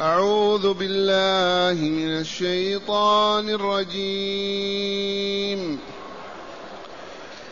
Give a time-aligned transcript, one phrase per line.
[0.00, 4.98] أعوذ بالله من الشيطان الرجيم.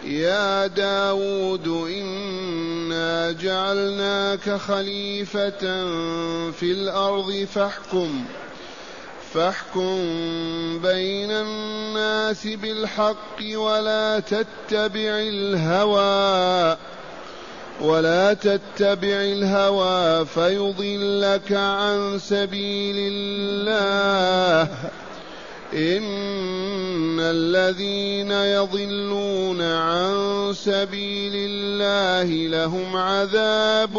[0.05, 5.61] يا داود إنا جعلناك خليفة
[6.51, 8.25] في الأرض فاحكم
[9.35, 9.99] فاحكم
[10.79, 16.77] بين الناس بالحق ولا تتبع الهوى.
[17.81, 24.69] ولا تتبع الهوى فيضلك عن سبيل الله.
[25.75, 33.99] إن الذين يضلون عن سبيل الله لهم عذاب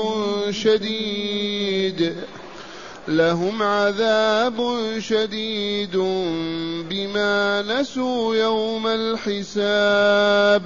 [0.52, 2.16] شديد.
[3.08, 5.98] لهم عذاب شديد
[6.90, 10.66] بما نسوا يوم الحساب.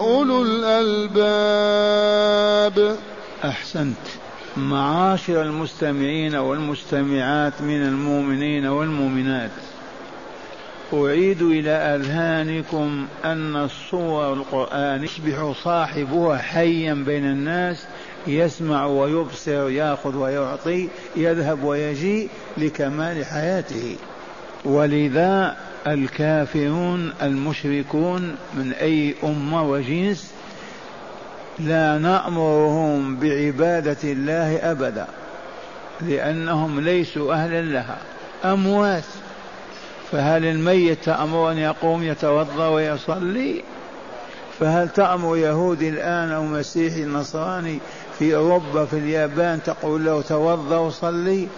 [0.00, 1.76] أولو الألباب.
[3.44, 4.19] أحسنت.
[4.60, 9.50] معاشر المستمعين والمستمعات من المؤمنين والمؤمنات.
[10.92, 17.86] أعيد إلى أذهانكم أن الصور القرآن يصبح صاحبها حيا بين الناس
[18.26, 23.96] يسمع ويبصر يأخذ ويعطي يذهب ويجيء لكمال حياته.
[24.64, 25.56] ولذا
[25.86, 30.32] الكافرون المشركون من أي أمة وجنس
[31.66, 35.06] لا نأمرهم بعبادة الله أبدا
[36.00, 37.98] لأنهم ليسوا أهلا لها
[38.44, 39.04] أموات.
[40.12, 43.62] فهل الميت تأمر أن يقوم يتوضأ ويصلي؟
[44.60, 47.78] فهل تأمر يهودي الآن أو مسيحي نصراني
[48.18, 51.48] في أوروبا في اليابان تقول له توضأ وصلي؟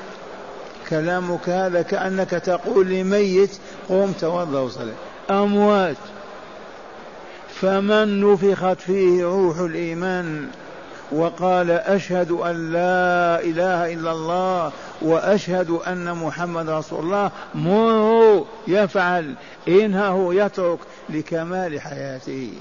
[0.89, 3.51] كلامك هذا كأنك تقول لميت
[3.89, 4.93] قوم توضأ وصلي.
[5.31, 5.97] أموات.
[7.63, 10.47] فمن نفخت فيه روح الإيمان
[11.13, 19.35] وقال أشهد أن لا إله إلا الله وأشهد أن محمد رسول الله مره يفعل
[19.69, 20.79] إنه يترك
[21.09, 22.53] لكمال حياته.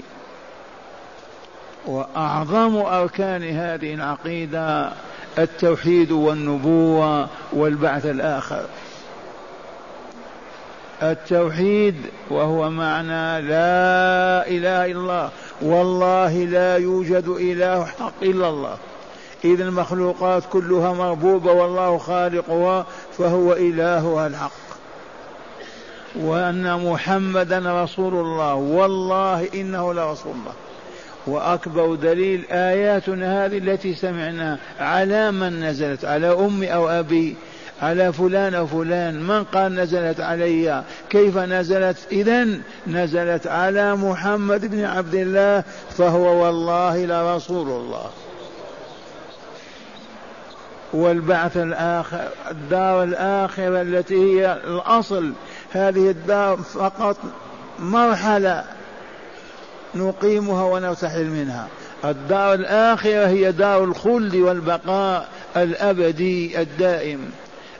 [1.86, 4.92] وأعظم أركان هذه العقيدة
[5.38, 8.64] التوحيد والنبوة والبعث الآخر.
[11.02, 11.96] التوحيد
[12.30, 15.30] وهو معنى لا إله إلا الله.
[15.62, 18.76] والله لا يوجد إله حق إلا الله.
[19.44, 22.86] اذا المخلوقات كلها مربوبة والله خالقها
[23.18, 24.50] فهو إلهها الحق.
[26.20, 28.54] وأن محمدا رسول الله.
[28.54, 30.52] والله إنه لرسول الله.
[31.26, 37.36] وأكبر دليل آياتنا هذه التي سمعناها على من نزلت على أمي أو أبي.
[37.82, 42.48] على فلان أو فلان من قال نزلت علي؟ كيف نزلت؟ إذا
[42.86, 45.64] نزلت على محمد بن عبد الله
[45.98, 48.10] فهو والله لرسول الله.
[50.92, 55.32] والبعث الآخر الدار الآخرة التي هي الأصل
[55.72, 57.16] هذه الدار فقط
[57.78, 58.64] مرحلة
[59.94, 61.68] نقيمها ونرتحل منها.
[62.04, 67.30] الدار الآخرة هي دار الخلد والبقاء الأبدي الدائم.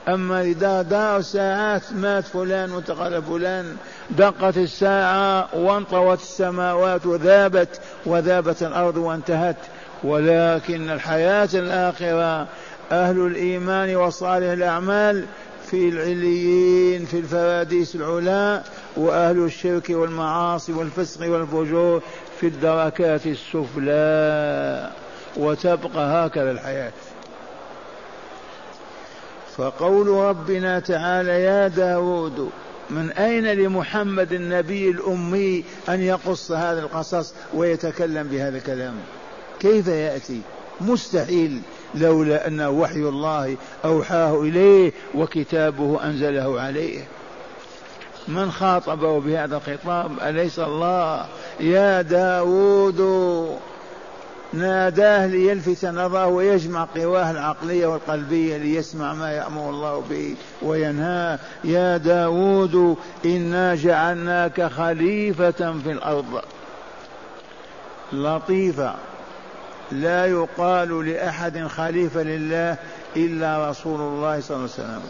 [0.07, 3.75] أما إذا دار ساعات مات فلان وانتقل فلان
[4.09, 9.55] دقت الساعة وانطوت السماوات وذابت وذابت الأرض وانتهت.
[10.03, 12.47] ولكن الحياة الآخرة
[12.91, 15.25] أهل الإيمان وصالح الأعمال
[15.71, 18.61] في العليين في الفراديس العلا
[18.95, 22.01] وأهل الشرك والمعاصي والفسق والفجور
[22.39, 24.89] في الدركات السفلى.
[25.37, 26.91] وتبقى هكذا الحياة.
[29.57, 32.49] فقول ربنا تعالى يا داود
[32.89, 38.93] من أين لمحمد النبي الأمي أن يقص هذا القصص ويتكلم بهذا الكلام؟
[39.59, 40.41] كيف يأتي؟
[40.81, 41.61] مستحيل
[41.95, 47.03] لولا أن وحي الله أوحاه إليه وكتابه أنزله عليه.
[48.27, 51.25] من خاطبه بهذا الخطاب؟ أليس الله؟
[51.59, 52.99] يا داود!
[54.53, 61.39] ناداه ليلفت نظره ويجمع قواه العقلية والقلبية ليسمع ما يأمر الله به وينهاه.
[61.63, 65.51] يا داود إنا جعلناك خليفة
[65.83, 66.41] في الأرض.
[68.13, 68.95] لطيفة.
[69.91, 72.77] لا يقال لأحد خليفة لله
[73.15, 75.01] إلا رسول الله صلى الله عليه وسلم.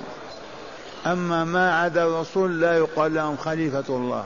[1.06, 4.24] أما ما عدا الرسول لا يقال لهم خليفة الله.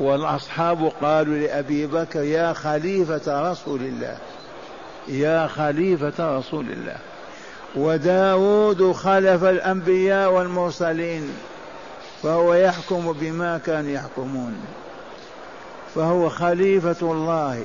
[0.00, 4.16] والأصحاب قالوا لأبي بكر يا خليفة رسول الله
[5.08, 6.96] يا خليفة رسول الله.
[7.76, 11.30] وداود خلف الأنبياء والمرسلين
[12.22, 14.54] فهو يحكم بما كانوا يحكمون.
[15.94, 17.62] فهو خليفة الله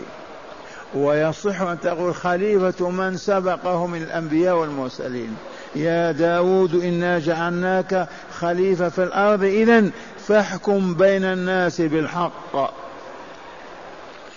[0.95, 5.35] ويصح أن تقول خليفة من سبقه من الأنبياء والمرسلين.
[5.75, 8.07] يا داود إنا جعلناك
[8.39, 9.89] خليفة في الأرض إذا
[10.27, 12.73] فاحكم بين الناس بالحق.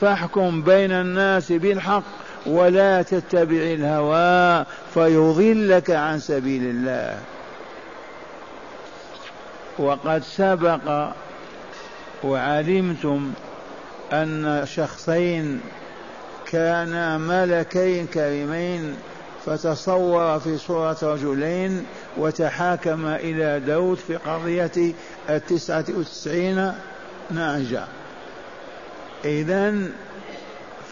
[0.01, 2.03] فاحكم بين الناس بالحق
[2.47, 7.19] ولا تتبع الهوى فيضلك عن سبيل الله.
[9.79, 11.13] وقد سبق
[12.25, 13.33] وعلمتم
[14.13, 15.61] أن شخصين
[16.47, 18.97] كانا ملكين كريمين
[19.47, 21.87] فتصور في صورة رجلين
[22.17, 24.93] وتحاكم إلى داود في قضية
[25.31, 26.73] التسعة وتسعين
[27.31, 27.85] نعجة
[29.25, 29.75] إذا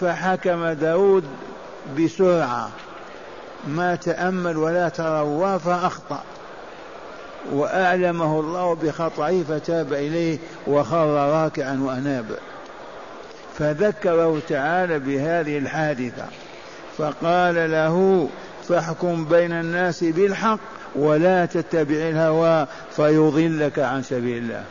[0.01, 1.25] فحكم داود
[1.99, 2.71] بسرعة.
[3.69, 6.23] ما تأمل ولا تروى فأخطأ
[7.53, 12.27] وأعلمه الله بخطئه فتاب إليه وخر راكعا وأناب.
[13.59, 16.25] فذكره تعالى بهذه الحادثة.
[16.99, 18.29] فقال له
[18.69, 20.78] فاحكم بين الناس بالحق.
[20.95, 24.65] ولا تتبع الهوى فيضلك عن سبيل الله.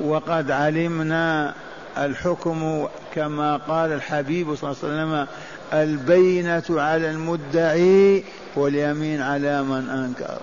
[0.00, 1.54] وقد علمنا
[1.98, 5.26] الحكم كما قال الحبيب صلى الله عليه وسلم
[5.72, 8.24] البينة على المدعي
[8.56, 10.38] واليمين على من أنكر.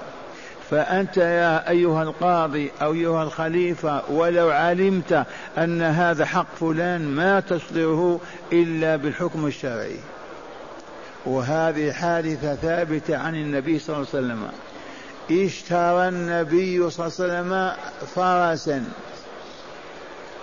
[0.69, 5.25] فأنت يا أيها القاضي أو أيها الخليفة ولو علمت
[5.57, 8.19] أن هذا حق فلان ما تصدره
[8.53, 9.97] إلا بالحكم الشرعي.
[11.27, 14.47] وهذه حادثة ثابتة عن النبي صلى الله عليه وسلم.
[15.31, 17.71] اشترى النبي صلى الله عليه وسلم
[18.15, 18.85] فرسا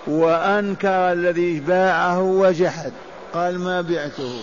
[0.06, 2.92] وأنكر الذي باعه وجحد.
[3.34, 4.40] قال ما بعته؟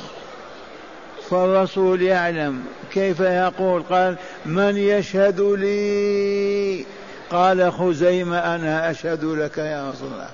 [1.29, 3.83] فالرسول يعلم كيف يقول.
[3.83, 4.15] قال
[4.45, 6.85] من يشهد لي؟
[7.31, 10.29] قال خزيمة أنا أشهد لك يا رسول الله.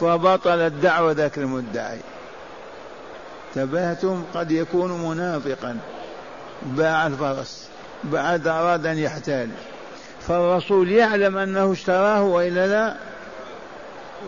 [0.00, 1.98] فبطلت دعوة ذاك المدعي.
[3.56, 5.76] انتبهتم قد يكون منافقا.
[6.62, 7.68] باع الفرس
[8.04, 9.48] بعد أراد أن يحتال.
[10.28, 12.96] فالرسول يعلم أنه اشتراه وإلا لا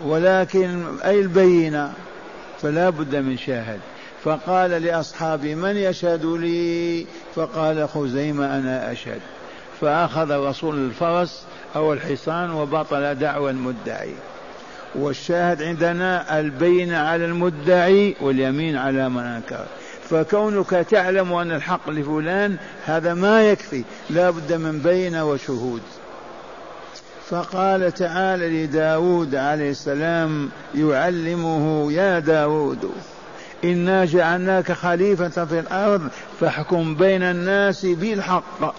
[0.05, 1.93] ولكن أي البينة؟
[2.63, 3.81] فلا بد من شاهد.
[4.25, 9.21] فقال لأصحابه من يشهد لي؟ فقال خزيمة أنا أشهد.
[9.81, 11.45] فأخذ الرسول الفرس
[11.77, 14.15] أو الحصان وبطل دعوى المدعي.
[14.99, 19.65] والشاهد عندنا البين على المدعي واليمين على من أنكر.
[20.11, 23.85] فكونك تعلم أن الحق لفلان هذا ما يكفي.
[24.11, 25.83] لا بد من بين وشهود.
[27.29, 32.91] فقال تعالى لداود عليه السلام يعلمه يا داود
[33.65, 36.09] إنا جعلناك خليفة في الأرض
[36.41, 38.75] فاحكم بين الناس بالحق.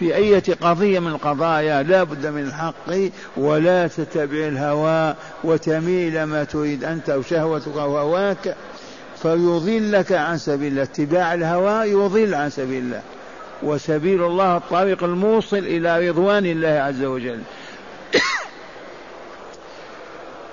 [0.00, 5.14] في أية قضية من القضايا لا بد من الحق ولا تتبع الهوى
[5.44, 8.56] وتميل ما تريد أنت أو شهوتك أو هواك
[9.22, 10.82] فيضلك عن سبيل الله.
[10.82, 13.02] اتباع الهوى يضل عن سبيل الله.
[13.62, 17.40] وسبيل الله الطريق الموصل إلى رضوان الله عز وجل.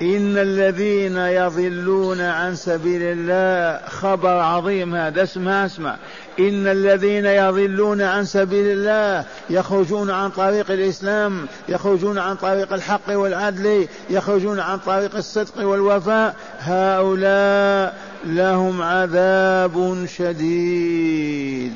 [0.02, 5.24] إن الذين يضلون عن سبيل الله خبر عظيم هذا.
[5.24, 5.96] اسمع اسمع.
[6.40, 13.88] إن الذين يضلون عن سبيل الله يخرجون عن طريق الإسلام يخرجون عن طريق الحق والعدل
[14.10, 16.36] يخرجون عن طريق الصدق والوفاء.
[16.60, 21.74] هؤلاء لهم عذاب شديد.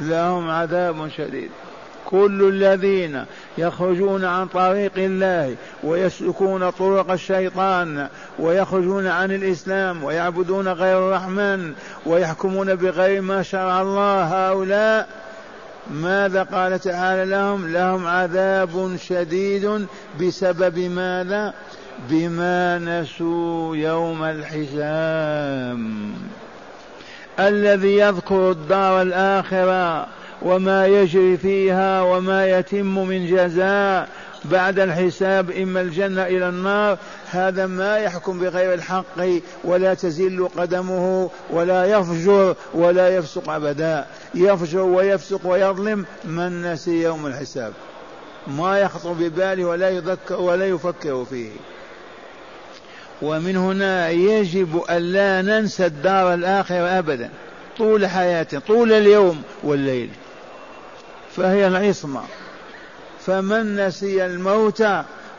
[0.00, 1.50] لهم عذاب شديد.
[2.10, 3.24] كل الذين
[3.58, 11.72] يخرجون عن طريق الله ويسلكون طرق الشيطان ويخرجون عن الإسلام ويعبدون غير الرحمن
[12.06, 14.22] ويحكمون بغير ما شرع الله.
[14.22, 15.08] هؤلاء
[15.90, 19.86] ماذا قال تعالى لهم؟ لهم عذاب شديد.
[20.20, 21.54] بسبب ماذا؟
[22.10, 25.80] بما نسوا يوم الحساب.
[27.40, 34.08] الذي يذكر الدار الآخرة وما يجري فيها وما يتم من جزاء
[34.44, 36.98] بعد الحساب إما الجنة إلى النار.
[37.30, 39.04] هذا ما يحكم بغير الحق
[39.64, 44.06] ولا تزل قدمه ولا يفجر ولا يفسق أبدا.
[44.34, 47.72] يفجر ويفسق ويظلم من نسي يوم الحساب.
[48.46, 51.50] ما يخطر بباله ولا يذكر ولا يفكر فيه.
[53.22, 57.30] ومن هنا يجب ألا ننسى الدار الآخرة أبدا.
[57.78, 60.10] طول حياتنا طول اليوم والليل.
[61.38, 62.22] فهي العصمة
[63.26, 64.84] فمن نسي الموت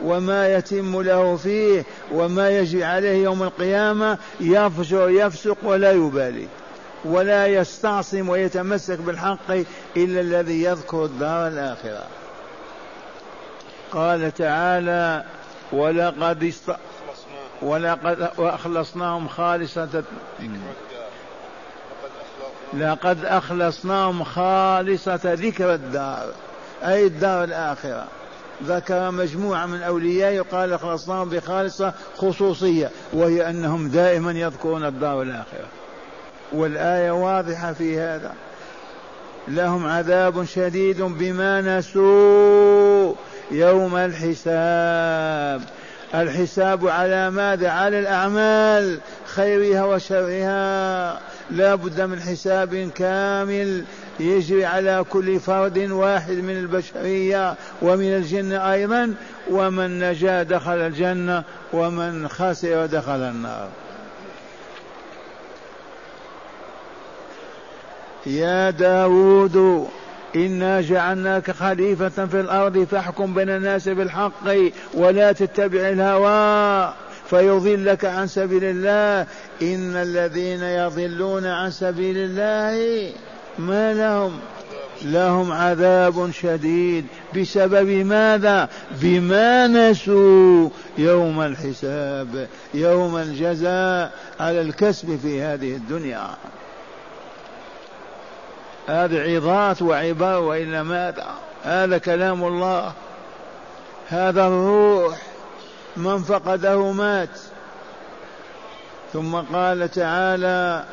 [0.01, 6.48] وما يتم له فيه وما يجري عليه يوم القيامة يفجر يفسق ولا يبالي.
[7.06, 9.51] ولا يستعصم ويتمسك بالحق
[9.98, 12.03] إلا الذي يذكر الدار الآخرة.
[13.91, 15.24] قال تعالى
[15.72, 16.72] ولقد است...
[17.62, 20.03] ولقد وأخلصناهم خالصة.
[22.74, 26.26] لقد أخلصناهم خالصة ذكر الدار
[26.84, 28.08] أي الدار الآخرة.
[28.64, 35.68] ذكر مجموعة من أولياء قال أخلصناهم بخالصة خصوصية وهي أنهم دائما يذكرون الدار الآخرة.
[36.52, 38.34] والآية واضحة في هذا.
[39.48, 43.14] لهم عذاب شديد بما نسوا
[43.52, 45.62] يوم الحساب.
[46.16, 51.20] الحساب على ماذا؟ على الأعمال خيرها وشرها.
[51.51, 53.84] لا بد من حساب كامل
[54.20, 59.13] يجري على كل فرد واحد من البشرية ومن الجن أيضا
[59.51, 63.70] ومن نجا دخل الجنة ومن خسر دخل النار.
[68.25, 69.88] يا داود
[70.36, 74.58] إنا جعلناك خليفة في الأرض فاحكم بين الناس بالحق
[74.94, 76.94] ولا تتبع الهوى.
[77.30, 79.28] فيضلك عن سبيل الله.
[79.62, 83.12] إن الذين يضلون عن سبيل الله
[83.60, 84.40] ما لهم؟
[85.02, 87.06] لهم عذاب شديد.
[87.38, 88.70] بسبب ماذا؟
[89.02, 96.28] بما نسوا يوم الحساب يوم الجزاء على الكسب في هذه الدنيا.
[98.88, 101.28] هذه عظات وعبار وإلا ماذا؟
[101.64, 102.94] هذا كلام الله.
[104.10, 105.18] هذا الروح.
[106.00, 107.39] من فقده مات.
[109.13, 110.84] ثم قال تعالى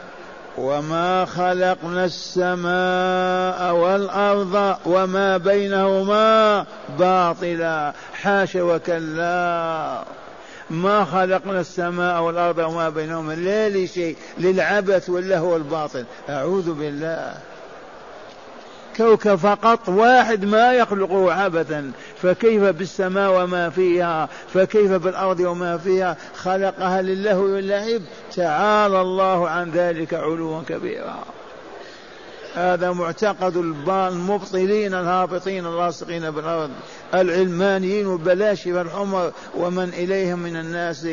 [0.58, 6.64] وما خلقنا السماء والارض وما بينهما
[6.98, 7.92] باطلا.
[8.22, 10.02] حاش وكلا.
[10.70, 17.34] ما خلقنا السماء والارض وما بينهما لا لشيء للعبث واللهو والباطل أعوذ بالله.
[18.96, 21.92] كوكب فقط واحد ما يخلقه عبثا.
[22.22, 28.00] فكيف بالسماء وما فيها؟ فكيف بالأرض وما فيها؟ خلقها لله واللعب
[28.36, 31.24] تعالى الله عن ذلك علوا كبيرا.
[32.54, 36.70] هذا معتقد المبطلين الهابطين الراسخين بالأرض.
[37.14, 41.06] العلمانيين والبلاشفة الحمر ومن إليهم من الناس.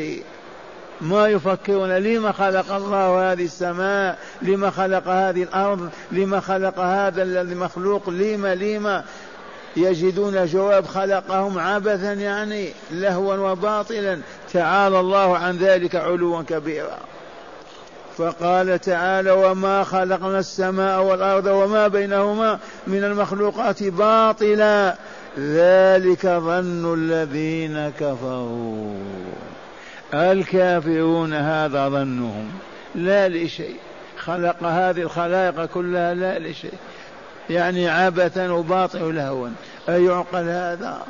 [1.00, 7.54] ما يفكرون لما خلق الله هذه السماء لما خلق هذه الأرض لما خلق هذا الذي
[7.54, 9.04] مخلوق لما لما
[9.76, 14.18] يجدون جواب خلقهم عبثا يعني لهوا وباطلا.
[14.52, 16.98] تعالى الله عن ذلك علوا كبيرا.
[18.18, 24.96] فقال تعالى وما خلقنا السماء والأرض وما بينهما من المخلوقات باطلا.
[25.38, 28.94] ذلك ظن الذين كفروا.
[30.14, 32.52] الكافرون هذا ظنهم
[32.94, 33.76] لا لشيء.
[34.18, 36.74] خلق هذه الخلائق كلها لا لشيء.
[37.50, 39.48] يعني عبثا وباطل لهوا.
[39.88, 41.06] أيعقل هذا؟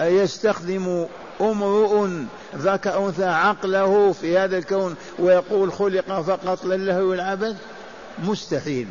[0.00, 1.06] أيستخدم
[1.40, 2.08] امرؤ
[2.56, 7.56] ذاك أنثى عقله في هذا الكون ويقول خلق فقط للهو والعبث
[8.24, 8.88] مستحيل.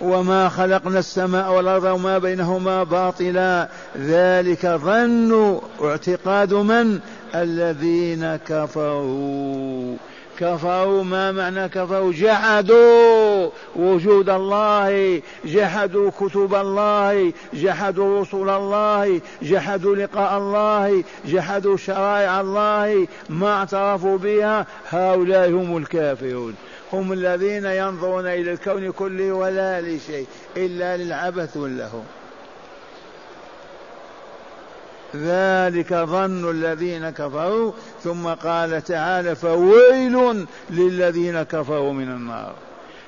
[0.00, 3.68] وما خلقنا السماء والأرض وما بينهما باطلا.
[3.98, 7.00] ذلك ظن اعتقاد من؟
[7.34, 9.96] الذين كفروا.
[10.38, 20.38] كفروا ما معنى كفروا؟ جحدوا وجود الله جحدوا كتب الله جحدوا رسل الله جحدوا لقاء
[20.38, 24.66] الله جحدوا شرائع الله ما اعترفوا بها.
[24.90, 26.54] هؤلاء هم الكافرون.
[26.92, 32.00] هم الذين ينظرون إلى الكون كله ولا لشيء إلا للعبث واللهو.
[35.16, 42.54] ذلك ظن الذين كفروا ثم قال تعالى فويل للذين كفروا من النار.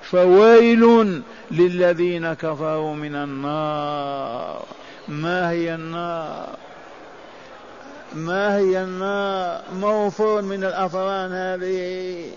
[0.03, 4.65] فويل للذين كفروا من النار.
[5.09, 6.49] ما هي النار؟
[8.15, 12.31] ما هي النار؟ موفور من الافران هذه.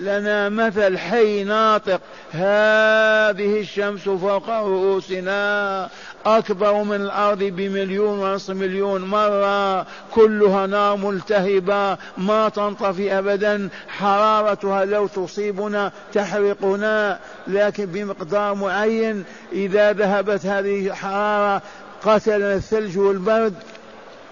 [0.00, 2.00] لنا مثل حي ناطق.
[2.30, 5.88] هذه الشمس فوق رؤوسنا.
[6.26, 9.86] أكبر من الأرض بمليون ونصف مليون مرة.
[10.14, 11.98] كلها نار ملتهبة.
[12.16, 13.68] ما تنطفي أبدا.
[13.88, 17.18] حرارتها لو تصيبنا تحرقنا.
[17.48, 21.62] لكن بمقدار معين إذا ذهبت هذه الحرارة
[22.04, 23.54] قتلنا الثلج والبرد.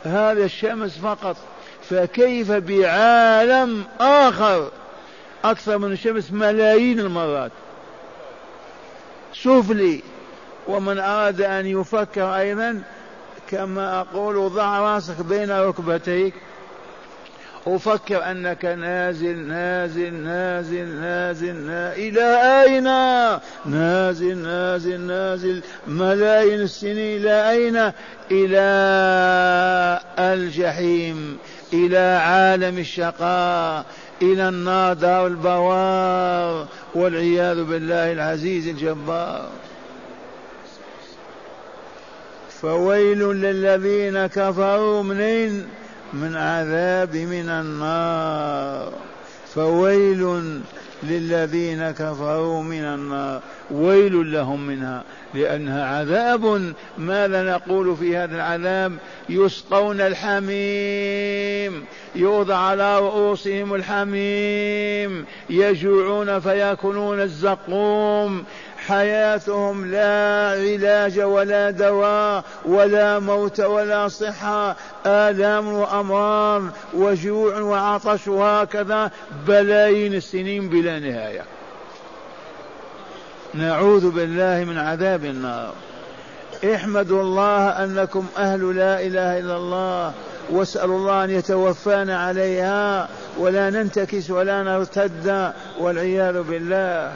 [0.04, 1.36] هذا الشمس فقط.
[1.90, 4.70] فكيف بعالم آخر؟
[5.44, 7.52] أكثر من الشمس ملايين المرات.
[9.34, 10.02] سفلي
[10.68, 12.82] ومن أراد أن يفكر أيضا
[13.50, 16.34] كما أقول ضع راسك بين ركبتيك.
[17.66, 22.84] وفكر أنك نازل نازل نازل نازل, نازل إلى أين؟
[23.64, 25.62] نازل نازل نازل.
[25.86, 27.92] ملايين السنين إلى أين؟
[28.30, 28.68] إلى
[30.18, 31.38] الجحيم
[31.72, 33.84] إلى عالم الشقاء.
[34.22, 39.48] إلى النار دار البوار والعياذ بالله العزيز الجبار.
[42.62, 45.68] فويل للذين كفروا منين
[46.12, 48.92] من عذاب من النار.
[49.54, 50.60] فويل
[51.02, 53.40] للذين كفروا من النار.
[53.70, 56.72] ويل لهم منها لأنها عذاب.
[56.98, 58.92] ماذا نقول في هذا العذاب؟
[59.28, 68.44] يسقون الحميم يوضع على رؤوسهم الحميم يجوعون فيأكلون الزقوم.
[68.88, 74.76] حياتهم لا علاج ولا دواء ولا موت ولا صحة.
[75.06, 76.62] آلام وأمراض
[76.94, 79.10] وجوع وعطش وهكذا
[79.46, 81.44] بلايين السنين بلا نهاية.
[83.54, 85.72] نعوذ بالله من عذاب النار.
[86.74, 90.12] احمدوا الله أنكم أهل لا إله إلا الله.
[90.50, 97.12] واسألوا الله أن يتوفانا عليها ولا ننتكس ولا نرتد والعياذ بالله.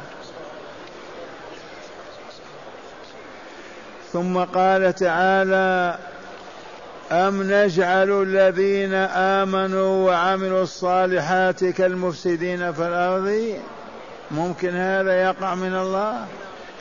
[4.12, 5.98] ثم قال تعالى
[7.12, 13.58] أم نجعل الذين آمنوا وعملوا الصالحات كالمفسدين في الأرض؟
[14.30, 16.26] ممكن هذا يقع من الله؟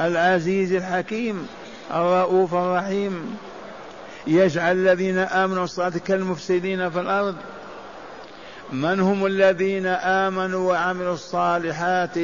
[0.01, 1.47] العزيز الحكيم
[1.93, 3.37] الرؤوف الرحيم.
[4.27, 7.35] يجعل الذين آمنوا الصالحات كالمفسدين في الأرض.
[8.71, 12.17] من هم الذين آمنوا وعملوا الصالحات؟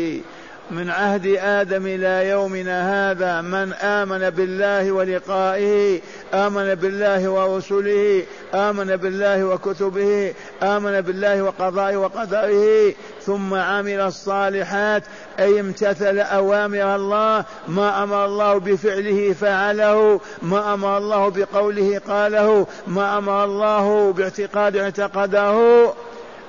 [0.72, 6.02] من عهد آدم إلى يومنا هذا من آمن بالله ولقائه
[6.34, 15.04] آمن بالله ورسله آمن بالله وكتبه آمن بالله وقضائه وقدره ثم عمل الصالحات
[15.40, 23.18] أي امتثل أوامر الله ما أمر الله بفعله فعله ما أمر الله بقوله قاله ما
[23.18, 25.94] أمر الله باعتقاد اعتقده.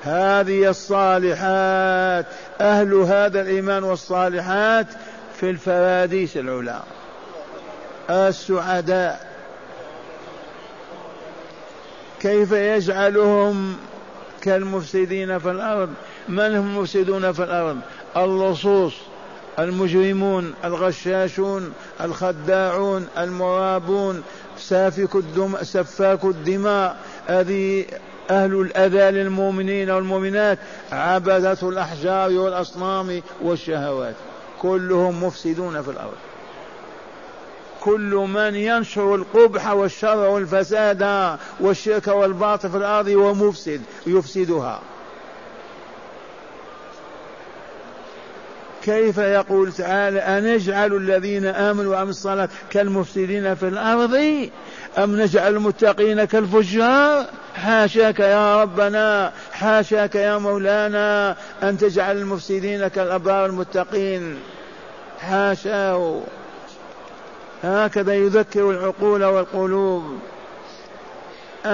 [0.02, 2.26] هذه الصالحات
[2.60, 4.86] أهل هذا الإيمان والصالحات
[5.40, 6.80] في الفراديس العلا.
[8.10, 9.28] السعداء.
[12.20, 13.76] كيف يجعلهم
[14.42, 15.90] كالمفسدين في الأرض؟
[16.28, 17.76] من هم المفسدون في الأرض؟
[18.16, 18.94] اللصوص
[19.58, 24.22] المجرمون الغشاشون الخداعون المرابون
[24.58, 26.96] سافك الدم سفاك الدماء.
[27.26, 27.84] هذه
[28.30, 30.58] أهل الأذى للمؤمنين والمؤمنات
[30.92, 34.14] عبدة الأحجار والأصنام والشهوات.
[34.62, 36.16] كلهم مفسدون في الأرض.
[37.80, 44.80] كل من ينشر القبح والشر والفساد والشرك والباطل في الأرض ومفسد يفسدها.
[48.84, 54.14] كيف يقول تعالى أنجعل الذين آمنوا وعملوا الصلاة كالمفسدين في الأرض
[54.98, 64.38] أم نجعل المتقين كالفجار؟ حاشاك يا ربنا حاشاك يا مولانا أن تجعل المفسدين كالأبرار المتقين.
[65.20, 66.20] حاشاه.
[67.62, 70.18] هكذا يذكر العقول والقلوب.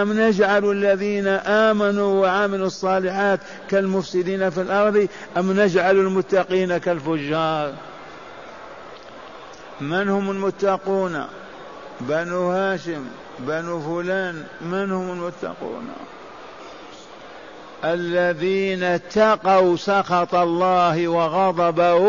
[0.03, 7.73] أم نجعل الذين آمنوا وعملوا الصالحات كالمفسدين في الأرض أم نجعل المتقين كالفجار؟
[9.81, 11.27] من هم المتقون؟
[12.01, 13.05] بنو هاشم
[13.39, 15.89] بنو فلان من هم المتقون؟
[17.85, 22.05] الذين اتقوا سخط الله وغضبه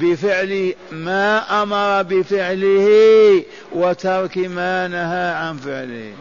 [0.00, 2.88] بفعل ما أمر بفعله
[3.72, 6.12] وترك ما نهى عن فعله.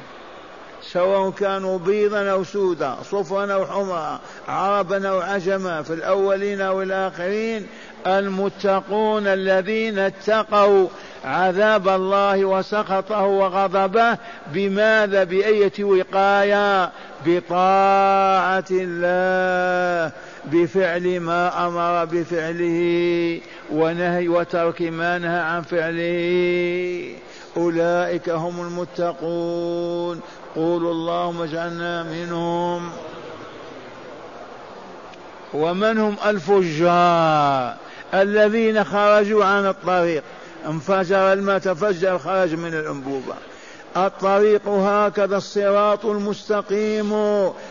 [0.93, 7.67] سواء كانوا بيضا أو سودا صفرا أو حمرا عربا أو عجما في الأولين أو الآخرين
[8.07, 10.87] المتقون الذين اتقوا
[11.25, 14.17] عذاب الله وسخطه وغضبه
[14.53, 16.91] بماذا؟ بأية وقاية؟
[17.25, 20.11] بطاعة الله
[20.45, 27.15] بفعل ما أمر بفعله ونهي وترك ما نهى عن فعله.
[27.57, 30.21] أولئك هم المتقون.
[30.55, 32.89] قولوا اللهم اجعلنا منهم
[35.53, 37.75] ومن هم الفجار
[38.13, 40.23] الذين خرجوا عن الطريق
[40.67, 43.33] انفجر الماء تفجر خرج من الأنبوبة.
[43.97, 47.13] الطريق هكذا الصراط المستقيم.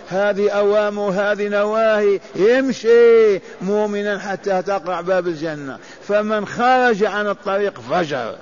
[0.08, 2.20] هذه أوامر هذه نواهي.
[2.36, 5.78] يمشي مؤمنا حتى تقرع باب الجنة.
[6.08, 8.34] فمن خرج عن الطريق فجر.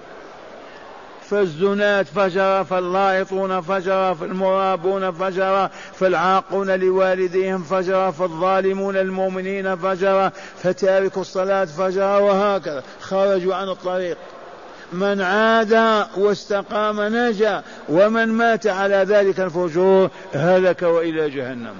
[1.30, 10.30] فالزنات فجر فاللايطون فجر فالمرابون فجر فالعاقون لوالديهم فجر فالظالمون المؤمنين فجر
[10.62, 12.82] فتارك الصلاة فجر وهكذا.
[13.00, 14.16] خرجوا عن الطريق.
[14.92, 21.74] من عاد واستقام نجا ومن مات على ذلك الفجور هلك وإلى جهنم.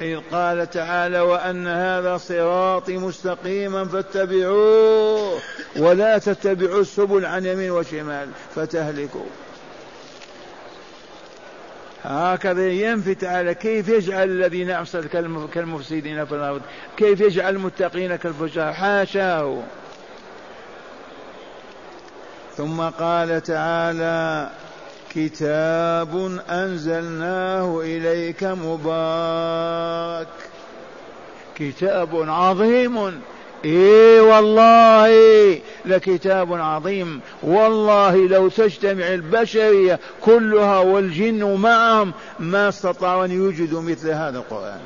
[0.00, 5.38] إذ قال تعالى وأن هذا صراطي مستقيما فاتبعوه
[5.76, 9.26] ولا تتبعوا السبل عن يمين وشمال فتهلكوا.
[12.04, 15.06] هكذا ينفي تعالى كيف يجعل الذين أفسد
[15.54, 16.62] كالمفسدين في الأرض
[16.96, 18.72] كيف يجعل المتقين كالفجار.
[18.72, 19.62] حاشاه.
[22.56, 24.50] ثم قال تعالى
[25.14, 30.28] كتاب أنزلناه إليك مبارك.
[31.54, 33.20] كتاب عظيم.
[33.64, 37.20] اي والله لكتاب عظيم.
[37.42, 44.80] والله لو تجتمع البشرية كلها والجن معهم ما استطاعوا أن يوجدوا مثل هذا القرآن.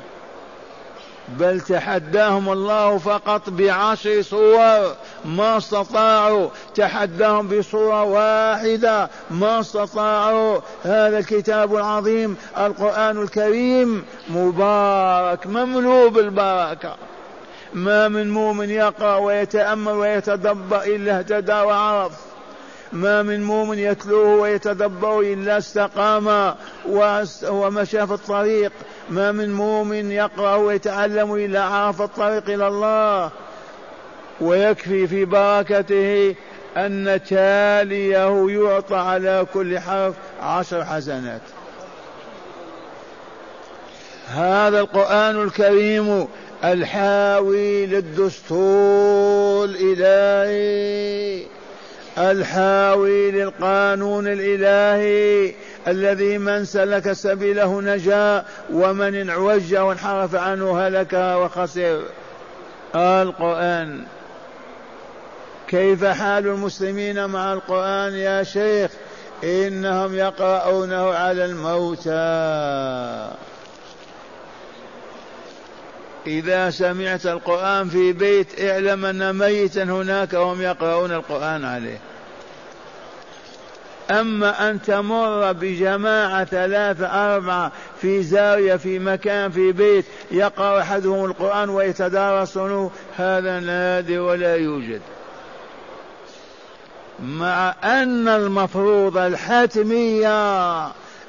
[1.27, 6.49] بل تحداهم الله فقط بعشر صور ما استطاعوا.
[6.75, 10.59] تحداهم بصورة واحدة ما استطاعوا.
[10.83, 14.05] هذا الكتاب العظيم القرآن الكريم.
[14.29, 16.95] مبارك مملوء بالبركة.
[17.73, 22.11] ما من مؤمن يقرأ ويتأمل ويتدبر إلا اهتدى وعرف.
[22.93, 26.55] ما من مؤمن يتلوه ويتدبر إلا استقام
[27.49, 28.71] ومشى في الطريق.
[29.09, 33.31] ما من مؤمن يقرأ ويتعلم إلا عرف الطريق إلى الله.
[34.41, 36.35] ويكفي في بركته
[36.77, 41.41] أن تاليه يعطى على كل حرف عشر حسنات
[44.27, 46.27] هذا القرآن الكريم
[46.63, 51.45] الحاوي للدستور الإلهي
[52.17, 55.53] الحاوي للقانون الإلهي
[55.87, 62.01] الذي من سلك سبيله نجا ومن انعوج وانحرف عنه هلك وخسر.
[62.95, 64.03] القرآن.
[65.67, 68.91] كيف حال المسلمين مع القرآن يا شيخ؟
[69.43, 72.09] إنهم يقرؤونه على الموتى.
[76.27, 81.99] إذا سمعت القرآن في بيت اعلم أن ميتا هناك وهم يقرؤون القرآن عليه.
[84.11, 91.69] أما أن تمر بجماعة ثلاثة أربعة في زاوية في مكان في بيت يقرأ أحدهم القرآن
[91.69, 95.01] ويتدارسونه هذا نادر ولا يوجد.
[97.23, 100.85] مع أن المفروض الحتمية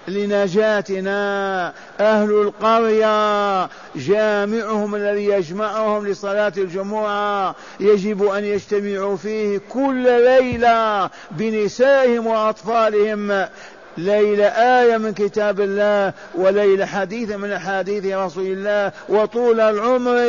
[0.08, 1.72] لنجاتنا.
[2.00, 7.54] أهل القرية جامعهم الذي يجمعهم لصلاة الجمعة.
[7.80, 13.46] يجب أن يجتمعوا فيه كل ليلة بنسائهم وأطفالهم.
[13.98, 20.26] ليلة آية من كتاب الله وليلة حديث من أحاديث رسول الله وطول العمر.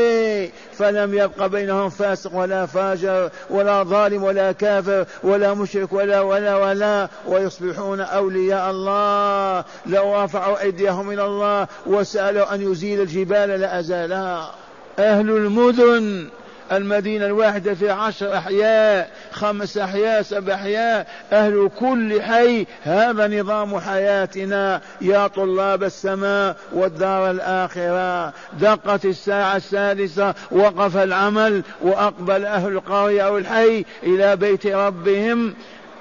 [0.77, 7.07] فلم يبق بينهم فاسق ولا فاجر ولا ظالم ولا كافر ولا مشرك ولا ولا ولا.
[7.27, 9.63] ويصبحون أولياء الله.
[9.85, 14.51] لو رفعوا أيديهم إلى الله وسألوا أن يزيل الجبال لأزالها
[14.99, 16.29] أهل المدن
[16.71, 21.07] المدينة الواحدة في عشر أحياء خمس أحياء سبع أحياء.
[21.33, 24.81] أهل كل حي هذا نظام حياتنا.
[25.01, 28.33] يا طلاب السماء والدار الآخرة.
[28.59, 35.53] دقت الساعة السادسة وقف العمل وأقبل أهل القرية أو الحي إلى بيت ربهم.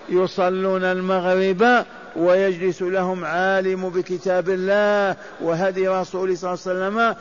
[0.08, 1.84] يصلون المغرب
[2.16, 7.16] ويجلس لهم عالم بكتاب الله وهدي رسول صلى الله عليه وسلم.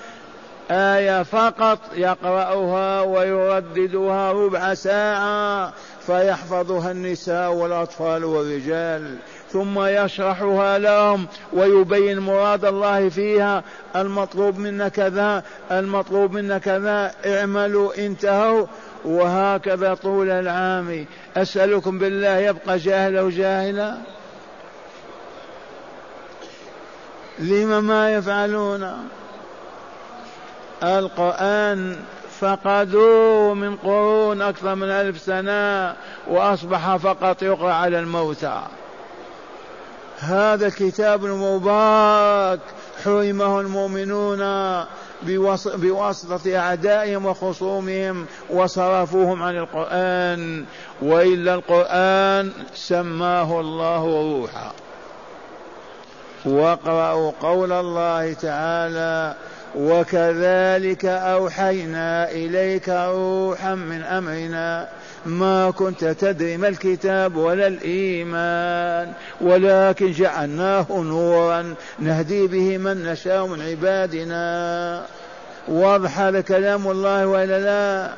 [0.72, 5.74] آية فقط يقرأها ويرددها ربع ساعة
[6.08, 9.16] فيحفظها النساء والأطفال والرجال
[9.52, 13.64] ثم يشرحها لهم ويبين مراد الله فيها
[13.96, 18.66] المطلوب منا كذا المطلوب منا كذا اعملوا انتهوا.
[19.06, 21.06] وهكذا طول العام.
[21.38, 23.98] أسألكم بالله يبقى جاهلا وجاهلا.
[27.40, 29.08] لم ما يفعلون.
[30.86, 31.96] القرآن
[32.40, 35.96] فقدوه من قرون أكثر من ألف سنة
[36.28, 38.62] وأصبح فقط يقرأ على الموتى.
[40.20, 42.60] هذا الكتاب المبارك
[43.04, 44.40] حرمه المؤمنون
[45.76, 50.66] بواسطة أعدائهم وخصومهم وصرفوهم عن القرآن
[51.02, 54.72] وإلا القرآن سماه الله روحا
[56.46, 59.36] واقرأوا قول الله تعالى
[59.78, 64.88] وكذلك أوحينا إليك روحا من أمرنا.
[65.26, 73.62] ما كنت تدري ما الكتاب ولا الإيمان ولكن جعلناه نورا نهدي به من نشاء من
[73.62, 75.02] عبادنا.
[75.68, 78.14] واضح هذا كلام الله وإلا لا؟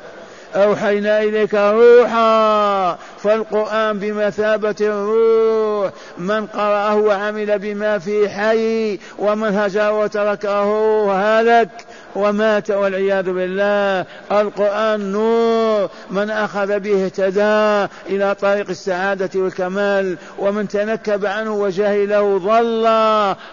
[0.54, 5.90] أوحينا إليك روحا فالقرآن بمثابة الروح.
[6.18, 11.68] من قرأه وعمل بما فيه حي ومن هجر وتركه هلك
[12.14, 14.06] ومات والعياذ بالله.
[14.32, 22.88] القرآن نور من أخذ به اهتدى إلى طريق السعادة والكمال ومن تنكب عنه وجهله ضل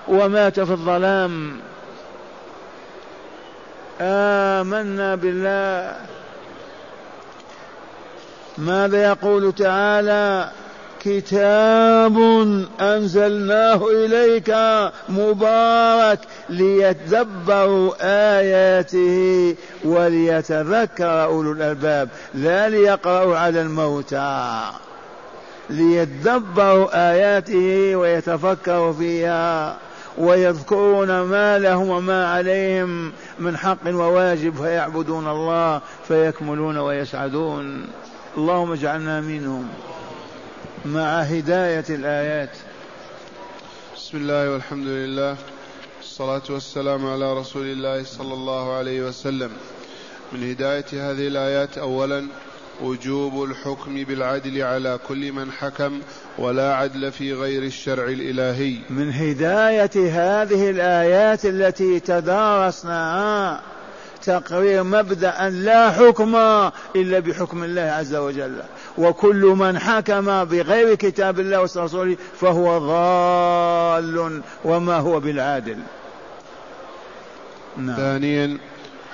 [0.08, 1.60] ومات في الظلام.
[4.02, 6.15] آمنا بالله.
[8.58, 10.50] ماذا يقول تعالى؟
[11.00, 12.18] كتاب
[12.82, 14.56] أنزلناه إليك
[15.10, 17.94] مبارك ليتدبروا
[18.40, 24.62] آياته وليتذكر أولو الألباب لا ليقرأوا على الموتى.
[25.70, 29.78] ليتدبروا آياته ويتفكروا فيها
[30.18, 37.88] ويذكرون ما لهم وما عليهم من حق وواجب فيعبدون الله فيكملون ويسعدون.
[38.38, 39.68] اللهم اجعلنا منهم
[40.86, 42.50] مع هداية الآيات.
[43.96, 45.38] بسم الله والحمد لله.
[46.02, 49.52] الصلاة والسلام على رسول الله صلى الله عليه وسلم.
[50.32, 52.28] من هداية هذه الآيات أولا
[52.82, 56.02] وجوب الحكم بالعدل على كل من حكم
[56.38, 58.78] ولا عدل في غير الشرع الإلهي.
[58.90, 63.75] من هداية هذه الآيات التي تدارسناها
[64.26, 66.36] تقرير مبدأ لا حكم
[66.96, 68.56] إلا بحكم الله عز وجل.
[68.98, 75.78] وكل من حكم بغير كتاب الله ورسوله فهو ضال وما هو بالعادل.
[77.78, 77.96] نعم.
[77.96, 78.58] ثانيا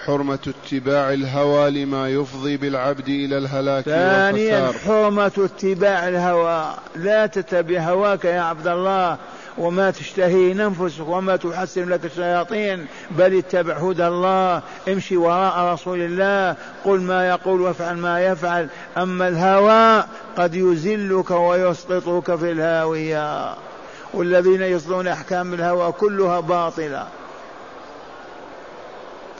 [0.06, 6.74] حرمة اتباع الهوى لما يفضي بالعبد إلى الهلاك ثانيا حرمة اتباع الهوى.
[6.95, 9.17] لا تتبع هواك يا عبد الله.
[9.58, 16.56] وما تشتهي نفسك وما تحسن لك الشياطين بل اتبع هدى الله امشي وراء رسول الله
[16.86, 18.68] قل ما يقول وافعل ما يفعل.
[18.98, 20.04] أما الهوى
[20.38, 23.56] قد يزلك ويسقطك في الهاوية.
[24.14, 27.08] والذين يصلون أحكام الهوى كلها باطلة.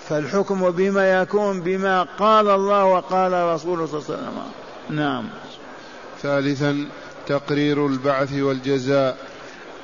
[0.10, 4.41] فالحكم بما يكون بما قال الله وقال رسوله صلى الله عليه وسلم.
[4.89, 5.26] نعم.
[6.21, 6.88] ثالثا
[7.28, 9.31] تقرير البعث والجزاء.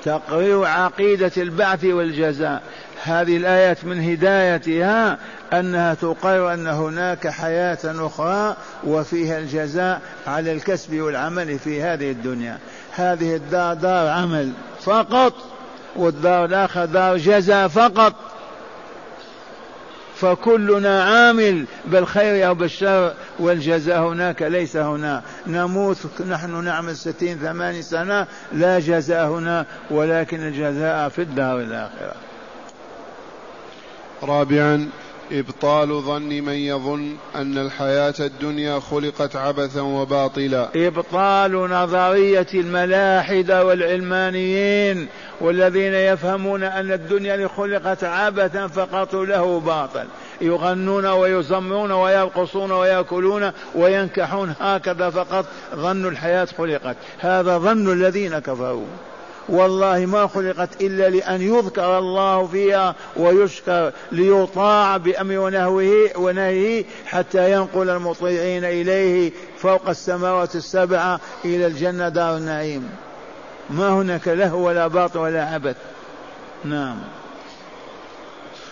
[0.07, 2.61] تقرير عقيدة البعث والجزاء.
[3.03, 5.17] هذه الآيات من هدايتها
[5.53, 12.57] أنها تقرر أن هناك حياة أخرى وفيها الجزاء على الكسب والعمل في هذه الدنيا.
[12.91, 15.33] هذه الدار دار عمل فقط
[15.95, 18.13] والدار الآخر دار جزاء فقط.
[20.19, 25.23] فكلنا عامل بالخير أو بالشر والجزاء هناك ليس هنا.
[25.47, 25.97] نموت
[26.29, 32.15] نحن نعمل ستين ثمانين سنة لا جزاء هنا ولكن الجزاء في الدار الآخرة.
[34.23, 34.89] رابعا
[35.31, 40.69] إبطال ظن من يظن أن الحياة الدنيا خلقت عبثا وباطلا.
[40.75, 45.07] إبطال نظرية الملاحدة والعلمانيين
[45.41, 50.05] والذين يفهمون أن الدنيا خلقت عبثا فقط له باطل.
[50.41, 56.95] يغنون ويزمرون ويرقصون ويأكلون وينكحون هكذا فقط ظن الحياة خلقت.
[57.19, 58.85] هذا ظن الذين كفروا.
[59.49, 67.89] والله ما خلقت إلا لأن يذكر الله فيها ويشكر ليطاع بأمر ونهوه ونهيه حتى ينقل
[67.89, 72.89] المطيعين إليه فوق السماوات السبعة إلى الجنة دار النعيم.
[73.69, 75.75] ما هناك له ولا باطل ولا عبث.
[76.65, 76.97] نعم.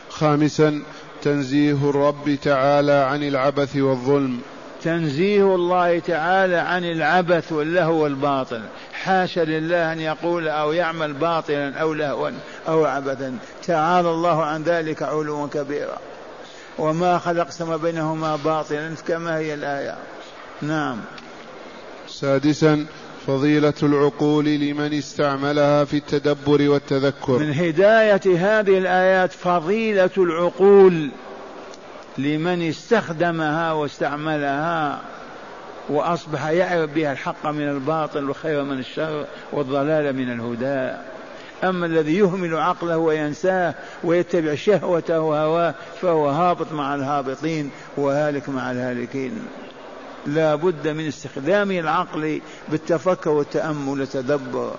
[0.10, 0.82] خامسا
[1.22, 4.42] تنزيه الرب تعالى عن العبث والظلم.
[4.84, 8.62] تنزيه الله تعالى عن العبث واللهو والباطل.
[9.06, 12.30] حاشا لله أن يقول أو يعمل باطلا أو لهوا
[12.68, 13.38] أو عبثا.
[13.64, 15.98] تعالى الله عن ذلك علوا كبيرا.
[16.78, 19.96] وما خلق سما بينهما باطلا كما هي الآية.
[20.62, 20.98] نعم.
[22.08, 22.86] سادسا
[23.28, 27.40] فضيلة العقول لمن استعملها في التدبر والتذكر.
[27.40, 31.10] من هداية هذه الآيات فضيلة العقول
[32.18, 35.02] لمن استخدمها واستعملها.
[35.90, 40.98] وأصبح يعرف بها الحق من الباطل والخير من الشر والضلال من الهدى.
[41.64, 49.48] أما الذي يهمل عقله وينساه ويتبع شهوته وهواه فهو هابط مع الهابطين وهالك مع الهالكين.
[50.26, 54.72] لا بد من استخدام العقل بالتفكر والتأمل والتدبر.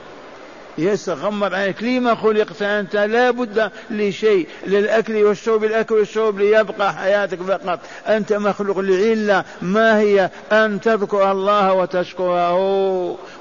[0.78, 1.82] يستغمر عليك.
[1.82, 5.64] لما خلقت أنت؟ لا بد لشيء للأكل والشرب.
[5.64, 7.80] الأكل والشرب ليبقى حياتك فقط.
[8.06, 9.44] أنت مخلوق لعلة.
[9.62, 12.56] ما هي؟ أن تذكر الله وتشكره.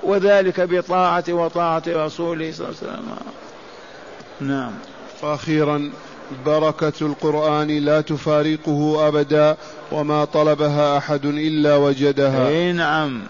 [0.04, 3.17] وذلك بطاعة وطاعة رسوله صلى الله عليه وسلم.
[4.41, 4.71] نعم.
[5.24, 5.91] وأخيرا
[6.45, 9.58] بركة القرآن لا تفارقه أبدا
[9.91, 12.48] وما طلبها أحد إلا وجدها.
[12.48, 13.21] اي نعم.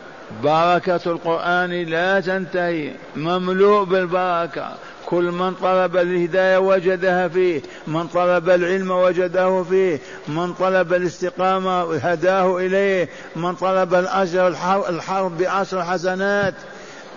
[0.44, 4.72] بركة القرآن لا تنتهي مملوء بالبركة.
[5.06, 12.58] كل من طلب الهداية وجدها فيه من طلب العلم وجده فيه من طلب الاستقامة هداه
[12.58, 14.48] إليه من طلب الأجر
[14.90, 16.54] الحرب بعشر حسنات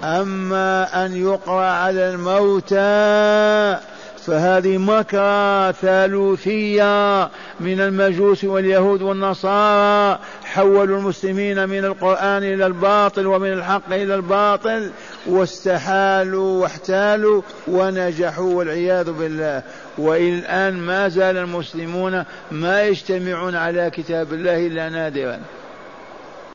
[0.05, 3.79] أما أن يقرأ على الموتى
[4.29, 7.25] فهذه مكرة ثالوثية
[7.61, 10.19] من المجوس واليهود والنصارى.
[10.45, 14.91] حولوا المسلمين من القرآن إلى الباطل ومن الحق إلى الباطل.
[15.27, 19.63] واستحالوا واحتالوا ونجحوا والعياذ بالله.
[19.99, 25.39] وإلى الآن ما زال المسلمون ما يجتمعون على كتاب الله إلا نادرا.